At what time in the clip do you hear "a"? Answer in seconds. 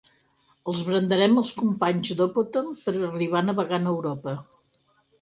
3.89-3.97